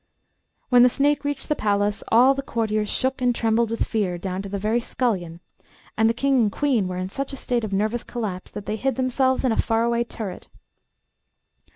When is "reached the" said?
1.23-1.55